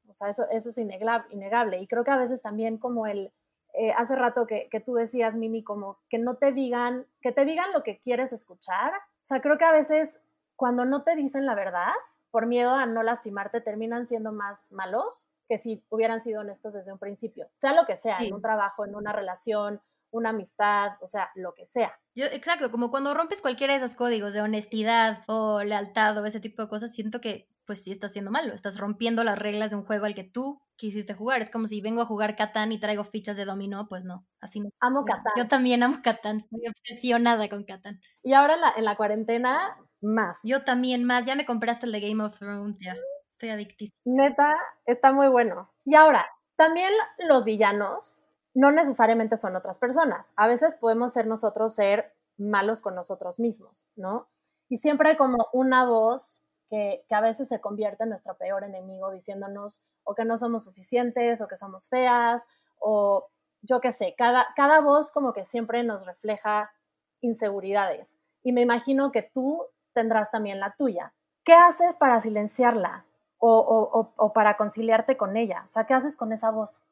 [0.09, 1.79] o sea, eso, eso es innegable.
[1.79, 3.31] Y creo que a veces también como el,
[3.75, 7.45] eh, hace rato que, que, tú decías, Mini, como que no te digan, que te
[7.45, 8.93] digan lo que quieres escuchar.
[8.93, 10.21] O sea, creo que a veces
[10.57, 11.93] cuando no te dicen la verdad,
[12.31, 16.93] por miedo a no lastimarte, terminan siendo más malos que si hubieran sido honestos desde
[16.93, 17.49] un principio.
[17.53, 19.81] Sea lo que sea, en un trabajo, en una relación,
[20.13, 21.93] una amistad, o sea, lo que sea.
[22.15, 26.41] Yo, exacto, como cuando rompes cualquiera de esos códigos de honestidad o lealtad o ese
[26.41, 29.77] tipo de cosas, siento que pues sí estás siendo malo, estás rompiendo las reglas de
[29.77, 31.43] un juego al que tú quisiste jugar.
[31.43, 34.61] Es como si vengo a jugar Catán y traigo fichas de dominó, pues no, así
[34.61, 34.71] no.
[34.81, 35.33] Amo Catán.
[35.37, 38.01] Yo también amo Catán, estoy obsesionada con Catán.
[38.23, 40.39] Y ahora en la, en la cuarentena, más.
[40.43, 42.97] Yo también más, ya me compraste el de Game of Thrones, ya,
[43.29, 43.97] estoy adictísima.
[44.05, 45.71] Neta, está muy bueno.
[45.85, 46.93] Y ahora, también
[47.29, 50.33] los villanos no necesariamente son otras personas.
[50.37, 54.29] A veces podemos ser nosotros ser malos con nosotros mismos, ¿no?
[54.69, 59.11] Y siempre hay como una voz que, a veces se convierte en nuestro peor enemigo
[59.11, 62.47] diciéndonos o que no somos suficientes o que somos feas
[62.79, 63.29] o
[63.61, 66.73] yo qué sé, cada, cada voz como que siempre nos refleja
[67.21, 68.19] inseguridades.
[68.43, 71.13] Y me imagino que tú tendrás también la tuya.
[71.45, 73.05] ¿Qué haces para silenciarla
[73.39, 75.63] o, o para conciliarte con ella?
[75.67, 76.83] O sea, ¿qué haces con esa voz?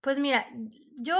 [0.00, 0.46] Pues mira,
[0.96, 1.16] yo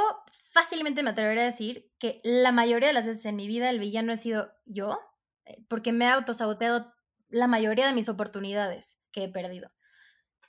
[0.52, 3.78] fácilmente me atrevería a decir que la mayoría de las veces en mi vida el
[3.78, 4.98] villano he sido yo,
[5.44, 6.92] eh, porque me he autosaboteado
[7.28, 9.70] la mayoría de mis oportunidades que he perdido.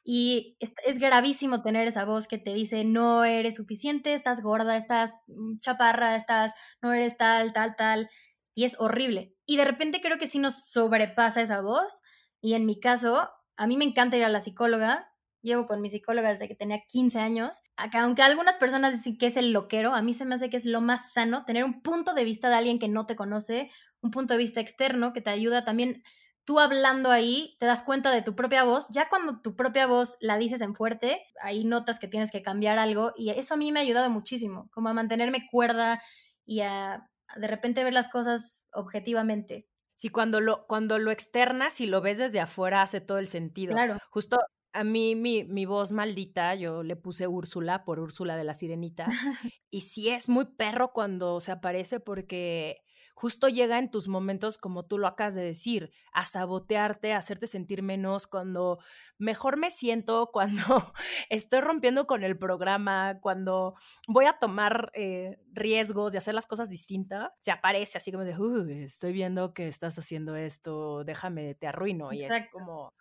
[0.03, 4.75] Y es, es, gravísimo tener esa voz que te dice, no eres suficiente, estás gorda,
[4.75, 8.09] estás mm, chaparra, estás, no eres tal, tal, tal.
[8.55, 9.35] Y es horrible.
[9.45, 12.01] Y de repente creo que sí nos sobrepasa esa voz.
[12.41, 15.10] Y en mi caso, a mí me encanta ir a la psicóloga
[15.41, 17.61] llevo con mi psicóloga desde que tenía 15 años.
[17.75, 20.65] Aunque algunas personas dicen que es el loquero, a mí se me hace que es
[20.65, 24.11] lo más sano tener un punto de vista de alguien que no te conoce, un
[24.11, 26.03] punto de vista externo que te ayuda también.
[26.43, 28.87] Tú hablando ahí, te das cuenta de tu propia voz.
[28.89, 32.79] Ya cuando tu propia voz la dices en fuerte, ahí notas que tienes que cambiar
[32.79, 33.13] algo.
[33.15, 36.01] Y eso a mí me ha ayudado muchísimo, como a mantenerme cuerda
[36.45, 39.67] y a de repente ver las cosas objetivamente.
[39.95, 43.73] Sí, cuando lo, cuando lo externas y lo ves desde afuera hace todo el sentido.
[43.73, 43.97] Claro.
[44.09, 44.39] Justo
[44.73, 49.07] a mí mi, mi, voz maldita, yo le puse Úrsula por Úrsula de la Sirenita.
[49.69, 52.83] y sí es muy perro cuando se aparece porque
[53.21, 57.45] justo llega en tus momentos, como tú lo acabas de decir, a sabotearte, a hacerte
[57.45, 58.79] sentir menos, cuando
[59.19, 60.93] mejor me siento, cuando
[61.29, 63.75] estoy rompiendo con el programa, cuando
[64.07, 68.83] voy a tomar eh, riesgos de hacer las cosas distintas, se aparece así como de,
[68.83, 72.11] estoy viendo que estás haciendo esto, déjame, te arruino.
[72.13, 72.93] Y es como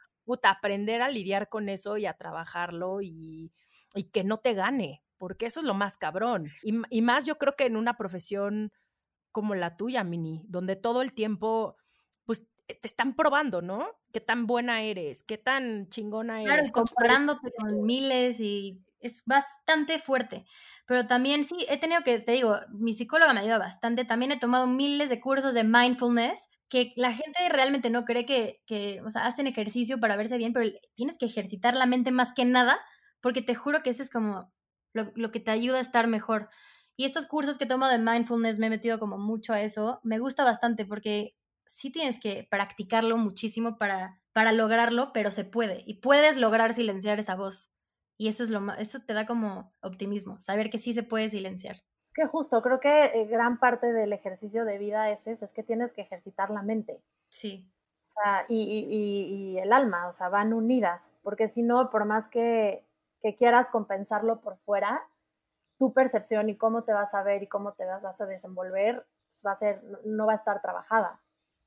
[0.43, 3.53] aprender a lidiar con eso y a trabajarlo y,
[4.13, 6.51] que no te gane, porque eso es lo más cabrón.
[6.63, 8.73] Y, más yo creo que en una profesión
[9.33, 11.77] como la tuya, Mini, donde todo el tiempo,
[12.25, 13.89] pues te están probando, ¿no?
[14.13, 16.71] Qué tan buena eres, qué tan chingona eres.
[16.71, 20.45] Claro, comparándote con miles y es bastante fuerte.
[20.87, 24.05] Pero también sí, he tenido que, te digo, mi psicóloga me ayuda bastante.
[24.05, 28.63] También he tomado miles de cursos de mindfulness que la gente realmente no cree que,
[28.67, 32.33] que, o sea, hacen ejercicio para verse bien, pero tienes que ejercitar la mente más
[32.33, 32.79] que nada,
[33.21, 34.53] porque te juro que eso es como
[34.95, 36.49] lo, lo que te ayuda a estar mejor.
[36.97, 40.19] Y estos cursos que tomo de mindfulness me he metido como mucho a eso, me
[40.19, 41.35] gusta bastante porque
[41.67, 45.83] sí tienes que practicarlo muchísimo para, para lograrlo, pero se puede.
[45.87, 47.71] Y puedes lograr silenciar esa voz.
[48.19, 51.83] Y eso es lo eso te da como optimismo, saber que sí se puede silenciar.
[52.11, 55.53] Es que justo, creo que eh, gran parte del ejercicio de vida es ese, es
[55.53, 57.01] que tienes que ejercitar la mente.
[57.29, 57.65] Sí.
[58.03, 62.07] O sea, y, y, y el alma, o sea, van unidas, porque si no, por
[62.07, 62.85] más que,
[63.21, 65.07] que, quieras compensarlo por fuera,
[65.79, 69.07] tu percepción y cómo te vas a ver y cómo te vas a desenvolver
[69.47, 71.21] va a ser, no va a estar trabajada.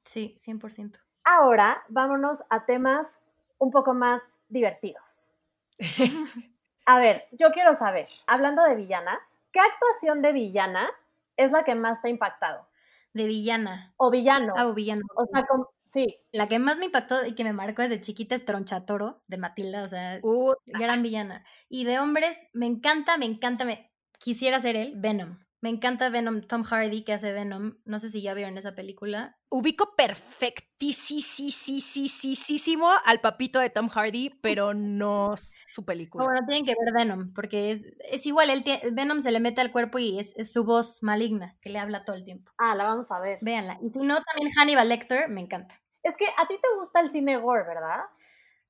[0.04, 1.00] Sí, 100%.
[1.24, 3.20] Ahora, vámonos a temas
[3.58, 5.32] un poco más divertidos.
[6.86, 10.90] a ver, yo quiero saber, hablando de villanas, ¿Qué actuación de villana
[11.38, 12.68] es la que más te ha impactado?
[13.14, 13.94] De villana.
[13.98, 14.54] O villano.
[14.58, 15.04] Ah, o villano.
[15.16, 15.46] O sea,
[15.86, 16.20] sí.
[16.32, 19.84] La que más me impactó y que me marcó desde chiquita es Tronchatoro, de Matilda,
[19.84, 20.20] o sea,
[20.66, 21.46] gran villana.
[21.70, 25.38] Y de hombres, me encanta, me encanta, me quisiera ser él, Venom.
[25.64, 27.78] Me encanta Venom, Tom Hardy que hace Venom.
[27.86, 29.38] No sé si ya vieron esa película.
[29.48, 35.36] Ubico perfectísimo al papito de Tom Hardy, pero no
[35.72, 36.26] su película.
[36.26, 39.72] Bueno, tienen que ver Venom, porque es, es igual, él Venom se le mete al
[39.72, 42.52] cuerpo y es, su voz maligna, que le habla todo el tiempo.
[42.58, 43.38] Ah, la vamos a ver.
[43.40, 43.80] Véanla.
[43.82, 45.80] Y si no, también Hannibal Lecter, me encanta.
[46.02, 48.02] Es que a ti te gusta el cine gore, ¿verdad?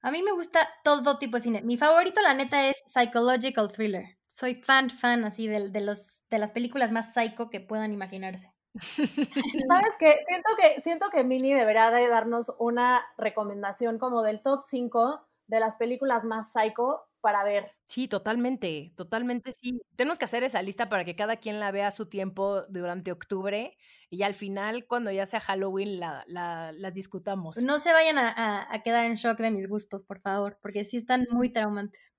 [0.04, 1.64] A mí me gusta todo tipo de cine.
[1.64, 4.20] Mi favorito, la neta, es Psychological Thriller.
[4.34, 8.52] Soy fan, fan así de, de los de las películas más psycho que puedan imaginarse.
[8.76, 10.18] ¿Sabes qué?
[10.28, 15.60] Siento que, siento que Mini debería de darnos una recomendación como del top 5 de
[15.60, 17.74] las películas más psycho para ver.
[17.88, 19.80] Sí, totalmente, totalmente sí.
[19.96, 23.12] Tenemos que hacer esa lista para que cada quien la vea a su tiempo durante
[23.12, 23.78] octubre
[24.10, 27.58] y al final, cuando ya sea Halloween, la, las discutamos.
[27.58, 30.98] No se vayan a, a quedar en shock de mis gustos, por favor, porque sí
[30.98, 32.16] están muy traumantes.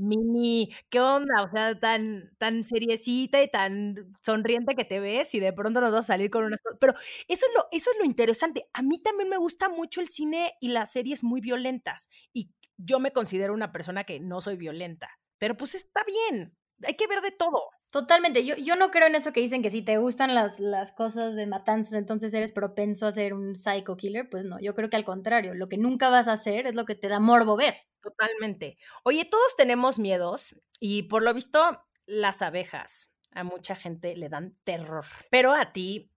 [0.00, 1.42] Mini, ¿qué onda?
[1.44, 5.92] O sea, tan, tan seriecita y tan sonriente que te ves y de pronto nos
[5.92, 6.94] vas a salir con unas Pero
[7.28, 8.66] eso es, lo, eso es lo interesante.
[8.72, 12.08] A mí también me gusta mucho el cine y las series muy violentas.
[12.32, 15.10] Y yo me considero una persona que no soy violenta.
[15.38, 16.56] Pero pues está bien.
[16.86, 17.70] Hay que ver de todo.
[17.90, 20.92] Totalmente, yo, yo no creo en eso que dicen que si te gustan las, las
[20.92, 24.30] cosas de matanzas, entonces eres propenso a ser un psycho killer.
[24.30, 26.84] Pues no, yo creo que al contrario, lo que nunca vas a hacer es lo
[26.84, 27.74] que te da morbo ver.
[28.00, 28.78] Totalmente.
[29.02, 34.56] Oye, todos tenemos miedos y por lo visto las abejas a mucha gente le dan
[34.62, 36.12] terror, pero a ti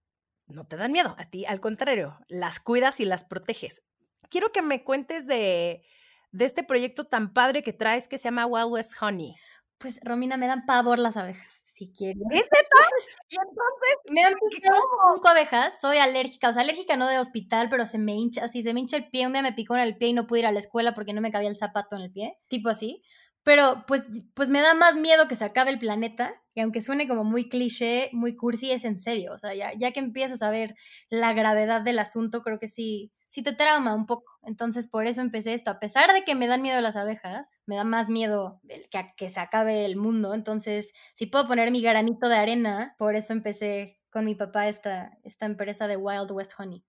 [0.48, 3.84] no te dan miedo, a ti al contrario, las cuidas y las proteges.
[4.30, 5.84] Quiero que me cuentes de,
[6.32, 9.36] de este proyecto tan padre que traes que se llama Wild West Honey.
[9.80, 12.24] Pues Romina, me dan pavor las abejas si quieres.
[12.32, 14.80] Y entonces, me han picado
[15.16, 18.62] cinco abejas, soy alérgica, o sea, alérgica no de hospital, pero se me hincha, así
[18.62, 20.40] se me hincha el pie, un día me picó en el pie y no pude
[20.40, 23.04] ir a la escuela porque no me cabía el zapato en el pie, tipo así.
[23.44, 27.08] Pero pues, pues me da más miedo que se acabe el planeta, y aunque suene
[27.08, 30.50] como muy cliché, muy cursi, es en serio, o sea, ya, ya que empiezas a
[30.50, 30.76] ver
[31.10, 34.32] la gravedad del asunto, creo que sí, sí te trauma un poco.
[34.44, 35.72] Entonces, por eso empecé esto.
[35.72, 39.30] A pesar de que me dan miedo las abejas, me da más miedo que, que
[39.30, 40.36] se acabe el mundo.
[40.36, 45.18] Entonces, si puedo poner mi granito de arena, por eso empecé con mi papá esta,
[45.24, 46.86] esta empresa de Wild West Honey.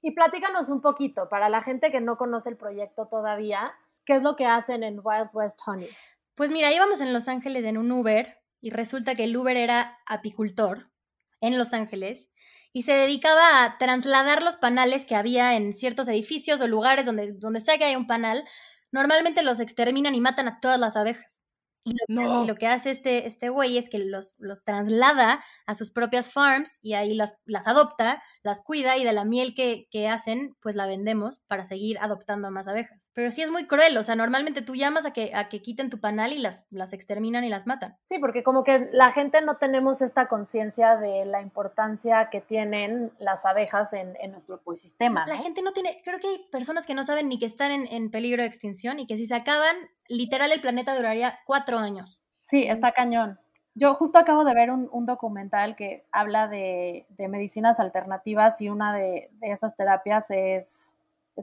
[0.00, 3.74] Y platícanos un poquito, para la gente que no conoce el proyecto todavía,
[4.06, 5.90] ¿qué es lo que hacen en Wild West Honey?
[6.34, 9.98] Pues mira, íbamos en Los Ángeles en un Uber y resulta que el Uber era
[10.06, 10.90] apicultor
[11.42, 12.30] en Los Ángeles
[12.72, 17.32] y se dedicaba a trasladar los panales que había en ciertos edificios o lugares donde,
[17.34, 18.44] donde sea que haya un panal.
[18.92, 21.41] Normalmente los exterminan y matan a todas las abejas.
[21.84, 26.32] Y lo, que, hace este, este güey es que los, los traslada a sus propias
[26.32, 30.56] farms y ahí las, las adopta, las cuida y de la miel que, que, hacen,
[30.60, 33.10] pues la vendemos para seguir adoptando a más abejas.
[33.14, 35.90] Pero sí es muy cruel, o sea, normalmente tú llamas a que, a que quiten
[35.90, 37.96] tu panal y las, las exterminan y las matan.
[38.04, 43.12] Sí, porque como que la gente no tenemos esta conciencia de la importancia que tienen
[43.18, 45.24] las abejas en, en nuestro ecosistema.
[45.26, 47.86] La gente no tiene, creo que hay personas que no saben ni que están en,
[47.88, 49.76] en peligro de extinción y que si se acaban,
[50.12, 52.20] literal el planeta duraría cuatro años.
[52.42, 53.38] Sí, está cañón.
[53.74, 59.30] Yo justo acabo de ver un, documental que habla de, medicinas alternativas y una de,
[59.40, 60.90] esas terapias es,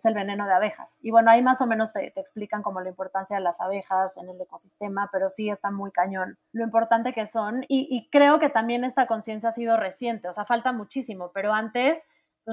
[0.03, 0.97] el veneno de abejas.
[1.01, 4.29] Y bueno, ahí más o menos te, explican como la importancia de las abejas en
[4.29, 7.65] el ecosistema, pero sí está muy cañón lo importante que son.
[7.67, 11.53] Y, y creo que también esta conciencia ha sido reciente, o sea, falta muchísimo, pero
[11.53, 11.97] antes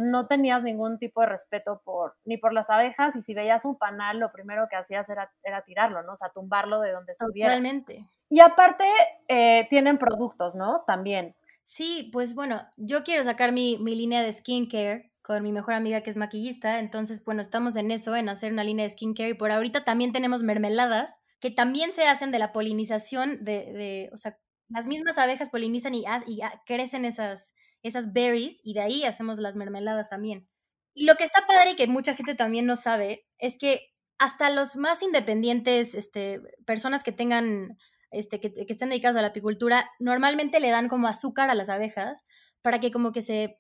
[0.01, 3.77] no tenías ningún tipo de respeto por ni por las abejas y si veías un
[3.77, 6.13] panal lo primero que hacías era, era tirarlo, ¿no?
[6.13, 7.51] O sea, tumbarlo de donde estuviera.
[7.51, 8.07] Totalmente.
[8.29, 8.85] Y aparte
[9.29, 10.83] eh, tienen productos, ¿no?
[10.87, 11.35] También.
[11.63, 16.03] Sí, pues bueno, yo quiero sacar mi, mi línea de skincare con mi mejor amiga
[16.03, 19.35] que es maquillista, entonces bueno, estamos en eso, en hacer una línea de skincare y
[19.35, 24.17] por ahorita también tenemos mermeladas que también se hacen de la polinización de, de o
[24.17, 27.53] sea, las mismas abejas polinizan y, y crecen esas,
[27.87, 30.49] esas berries y de ahí hacemos las mermeladas también.
[30.95, 34.49] Y lo que está padre y que mucha gente también no sabe es que hasta
[34.51, 37.77] los más independientes, este, personas que tengan,
[38.11, 42.25] este, que, estén dedicados a la apicultura, normalmente le dan como azúcar a las abejas
[42.63, 43.59] para que como que se,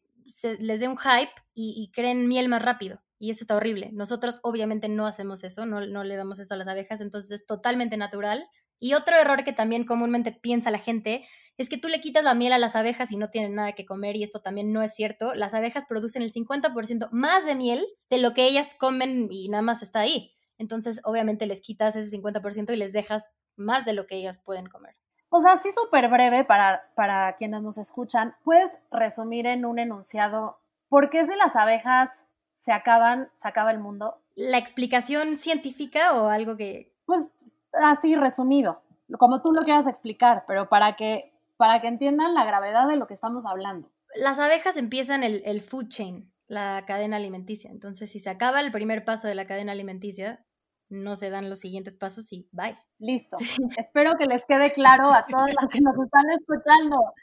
[0.58, 3.02] les dé un hype y, y, creen miel más rápido.
[3.18, 3.90] Y eso está horrible.
[3.92, 7.46] Nosotros obviamente no hacemos eso, no, no le damos eso a las abejas, entonces es
[7.46, 8.46] totalmente natural
[8.78, 12.34] y otro error que también comúnmente piensa la gente es que tú le quitas la
[12.34, 14.94] miel a las abejas y no tienen nada que comer y esto también no es
[14.94, 15.34] cierto.
[15.34, 19.62] Las abejas producen el 50% más de miel de lo que ellas comen y nada
[19.62, 20.34] más está ahí.
[20.58, 24.66] Entonces, obviamente les quitas ese 50% y les dejas más de lo que ellas pueden
[24.66, 24.96] comer.
[25.28, 30.60] O sea, así súper breve para, para quienes nos escuchan, ¿puedes resumir en un enunciado
[30.88, 34.22] por qué si las abejas se acaban, se acaba el mundo?
[34.34, 36.94] ¿La explicación científica o algo que...?
[37.06, 37.34] Pues
[37.82, 38.82] así resumido,
[39.18, 43.06] como tú lo quieras explicar, pero para que, para que entiendan la gravedad de lo
[43.06, 43.90] que estamos hablando.
[44.14, 47.70] Las abejas empiezan el, el food chain, la cadena alimenticia.
[47.70, 50.44] Entonces, si se acaba el primer paso de la cadena alimenticia,
[50.88, 52.78] no se dan los siguientes pasos y bye.
[52.98, 53.36] Listo.
[53.78, 57.14] Espero que les quede claro a todos los que nos están escuchando.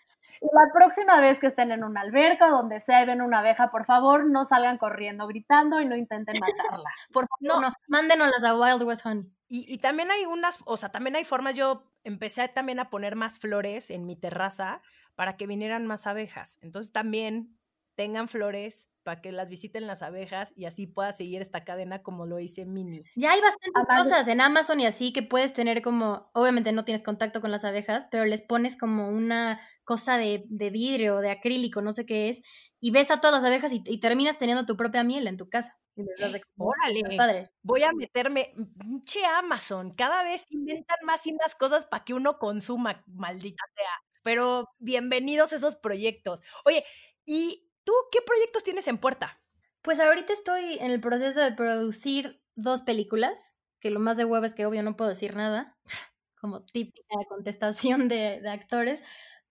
[0.41, 3.39] Y la próxima vez que estén en una alberca o donde sea y ven una
[3.39, 6.89] abeja, por favor, no salgan corriendo, gritando y no intenten matarla.
[7.13, 7.69] Por favor, no.
[7.69, 7.73] no.
[7.87, 9.31] Mándenoslas a Wild West Honey.
[9.53, 13.15] Y, y también hay unas, o sea, también hay formas, yo empecé también a poner
[13.15, 14.81] más flores en mi terraza
[15.13, 16.57] para que vinieran más abejas.
[16.61, 17.55] Entonces también
[17.95, 22.25] tengan flores para que las visiten las abejas y así pueda seguir esta cadena como
[22.25, 23.03] lo hice Mini.
[23.15, 26.83] Ya hay bastantes Aparte- cosas en Amazon y así que puedes tener como, obviamente no
[26.83, 31.29] tienes contacto con las abejas, pero les pones como una cosa de, de vidrio, de
[31.29, 32.41] acrílico, no sé qué es,
[32.79, 35.47] y ves a todas las abejas y, y terminas teniendo tu propia miel en tu
[35.47, 35.77] casa.
[35.95, 36.41] Y les.
[36.57, 37.17] Órale.
[37.17, 37.51] Padre.
[37.61, 42.37] Voy a meterme, pinche Amazon, cada vez inventan más y más cosas para que uno
[42.39, 43.91] consuma, maldita sea.
[44.23, 46.41] Pero bienvenidos esos proyectos.
[46.65, 46.83] Oye,
[47.25, 49.41] ¿y tú qué proyectos tienes en puerta?
[49.81, 54.45] Pues ahorita estoy en el proceso de producir dos películas, que lo más de huevo
[54.45, 55.77] es que obvio no puedo decir nada,
[56.39, 59.03] como típica contestación de, de actores,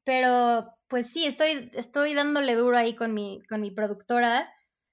[0.04, 4.50] pero pues sí, estoy, estoy dándole duro ahí con mi, con mi productora,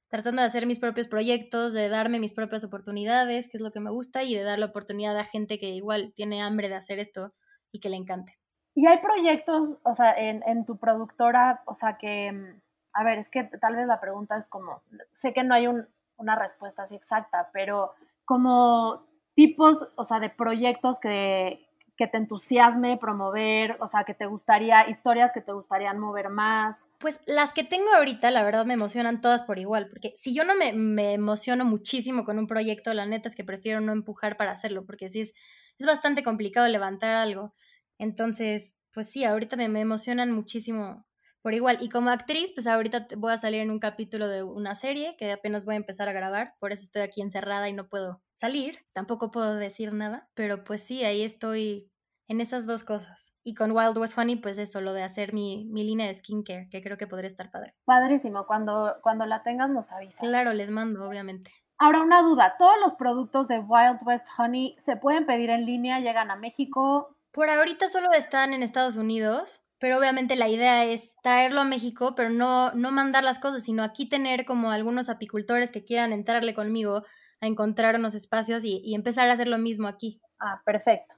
[0.10, 3.80] tratando de hacer mis propios proyectos, de darme mis propias oportunidades, que es lo que
[3.80, 6.99] me gusta, y de dar la oportunidad a gente que igual tiene hambre de hacer
[6.99, 7.34] esto
[7.72, 8.38] y que le encante.
[8.76, 12.62] Y hay proyectos, o sea, en, en tu productora, o sea, que, mm,
[12.93, 14.82] a ver, es que tal vez la pregunta es como,
[15.12, 15.88] sé que no hay un-
[16.18, 17.91] una respuesta así exacta, pero
[18.26, 19.05] como
[19.36, 21.68] tipos, o sea, de proyectos que,
[21.99, 26.87] que te entusiasme promover, o sea, que te gustaría, historias que te gustarían mover más.
[26.97, 30.45] Pues las que tengo ahorita, la verdad, me emocionan todas por igual, porque si yo
[30.45, 34.37] no me, me emociono muchísimo con un proyecto, la neta es que prefiero no empujar
[34.37, 35.33] para hacerlo, porque sí es,
[35.77, 37.53] es bastante complicado levantar algo.
[37.97, 41.05] Entonces, pues sí, ahorita me, me emocionan muchísimo
[41.41, 41.79] por igual.
[41.81, 45.33] Y como actriz, pues ahorita voy a salir en un capítulo de una serie que
[45.33, 48.79] apenas voy a empezar a grabar, por eso estoy aquí encerrada y no puedo salir,
[48.93, 51.91] tampoco puedo decir nada, pero pues sí, ahí estoy
[52.29, 53.33] en esas dos cosas.
[53.43, 56.69] Y con Wild West Honey, pues eso, lo de hacer mi, mi línea de skincare,
[56.69, 57.75] que creo que podría estar padre.
[57.83, 60.21] Padrísimo, cuando, cuando la tengas nos avisas.
[60.21, 61.51] Claro, les mando, obviamente.
[61.77, 65.99] Ahora una duda, ¿todos los productos de Wild West Honey se pueden pedir en línea,
[65.99, 67.17] llegan a México?
[67.31, 72.15] Por ahorita solo están en Estados Unidos, pero obviamente la idea es traerlo a México,
[72.15, 76.53] pero no, no mandar las cosas, sino aquí tener como algunos apicultores que quieran entrarle
[76.53, 77.03] conmigo
[77.41, 80.21] a encontrar unos espacios y, y empezar a hacer lo mismo aquí.
[80.39, 81.15] Ah, perfecto.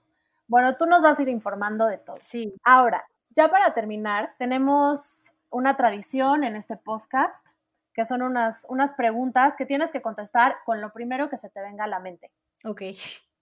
[0.48, 2.18] Bueno, tú nos vas a ir informando de todo.
[2.22, 2.52] Sí.
[2.64, 7.48] Ahora, ya para terminar, tenemos una tradición en este podcast,
[7.94, 11.62] que son unas, unas preguntas que tienes que contestar con lo primero que se te
[11.62, 12.32] venga a la mente.
[12.64, 12.82] Ok.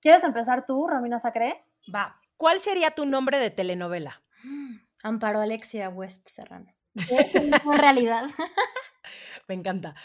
[0.01, 1.63] ¿Quieres empezar tú, Romina Sacré?
[1.93, 2.19] Va.
[2.37, 4.21] ¿Cuál sería tu nombre de telenovela?
[5.03, 6.73] Amparo Alexia West Serrano.
[6.95, 8.25] Es una realidad.
[9.47, 9.95] Me encanta.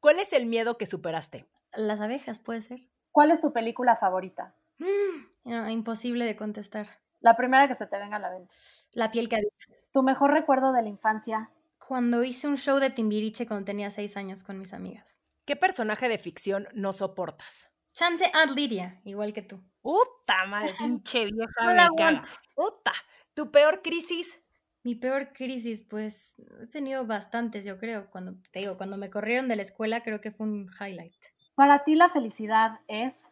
[0.00, 1.46] ¿Cuál es el miedo que superaste?
[1.76, 2.80] Las abejas, puede ser.
[3.12, 4.54] ¿Cuál es tu película favorita?
[5.46, 6.88] No, imposible de contestar.
[7.20, 8.54] La primera que se te venga a la mente.
[8.92, 9.54] La piel que habita.
[9.92, 11.50] ¿Tu mejor recuerdo de la infancia?
[11.86, 15.18] Cuando hice un show de Timbiriche cuando tenía seis años con mis amigas.
[15.44, 17.70] ¿Qué personaje de ficción no soportas?
[17.92, 19.62] Chance Aunt Lydia, igual que tú.
[19.82, 20.74] ¡Puta madre!
[20.78, 22.24] Pinche vieja No.
[22.54, 22.92] ¡Puta!
[23.34, 24.40] ¿Tu peor crisis?
[24.82, 28.10] Mi peor crisis, pues he tenido bastantes, yo creo.
[28.10, 31.14] Cuando te digo, cuando me corrieron de la escuela, creo que fue un highlight.
[31.54, 33.28] Para ti la felicidad es,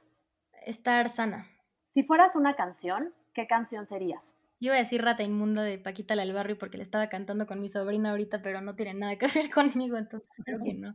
[0.67, 1.49] Estar sana.
[1.85, 4.37] si fueras una canción, ¿qué canción serías?
[4.61, 7.47] Yo iba a decir rata inmunda de Paquita la del barrio porque le estaba cantando
[7.49, 10.95] con mi sobrina ahorita, pero no tiene nada que ver conmigo, entonces creo que no.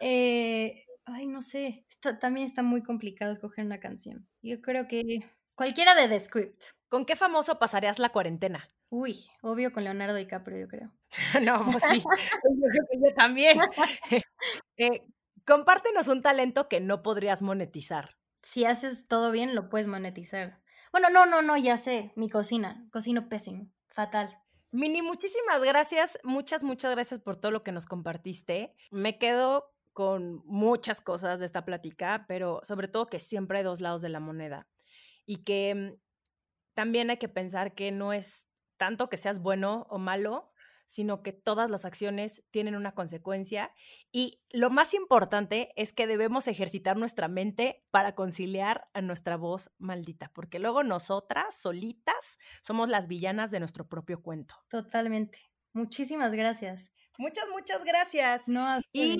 [0.00, 1.84] Eh, ay, no sé.
[1.88, 4.28] Está- también está muy complicado escoger una canción.
[4.42, 5.02] Yo creo que
[5.56, 6.62] cualquiera de The Script.
[6.88, 8.68] ¿Con qué famoso pasarías la cuarentena?
[8.90, 10.92] Uy, obvio con Leonardo DiCaprio, yo creo.
[11.42, 11.98] no, pues sí.
[12.44, 13.58] Yo creo que yo también.
[14.76, 15.02] Eh,
[15.46, 18.16] compártenos un talento que no podrías monetizar.
[18.42, 20.60] Si haces todo bien, lo puedes monetizar.
[20.90, 22.12] Bueno, no, no, no, ya sé.
[22.16, 22.78] Mi cocina.
[22.90, 23.70] Cocino pésimo.
[23.88, 24.38] Fatal.
[24.70, 26.18] Mini, muchísimas gracias.
[26.24, 28.74] Muchas, muchas gracias por todo lo que nos compartiste.
[28.90, 33.80] Me quedo con muchas cosas de esta plática, pero sobre todo que siempre hay dos
[33.80, 34.66] lados de la moneda.
[35.26, 36.00] Y que mm,
[36.74, 40.51] también hay que pensar que no es tanto que seas bueno o malo,
[40.92, 43.72] sino que todas las acciones tienen una consecuencia.
[44.12, 49.70] Y lo más importante es que debemos ejercitar nuestra mente para conciliar a nuestra voz
[49.78, 54.54] maldita, porque luego nosotras solitas somos las villanas de nuestro propio cuento.
[54.68, 55.38] Totalmente.
[55.72, 56.92] Muchísimas gracias.
[57.16, 58.48] Muchas, muchas gracias.
[58.48, 59.16] No, Y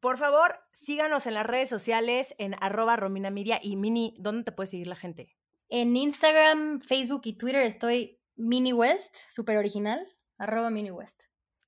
[0.00, 4.50] por favor, síganos en las redes sociales en arroba Romina Media y Mini, ¿dónde te
[4.50, 5.36] puede seguir la gente?
[5.68, 10.04] En Instagram, Facebook y Twitter estoy Mini West, súper original,
[10.42, 11.18] arroba Mini West.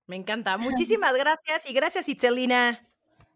[0.07, 0.59] Me encanta.
[0.59, 2.89] Muchísimas gracias y gracias, Itzelina.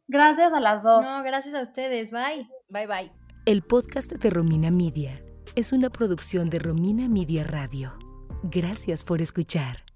[0.06, 1.06] Gracias a las dos.
[1.06, 2.10] No, gracias a ustedes.
[2.10, 2.48] Bye.
[2.68, 3.12] Bye, bye.
[3.46, 5.20] El podcast de Romina Media
[5.54, 7.96] es una producción de Romina Media Radio.
[8.42, 9.87] Gracias por escuchar.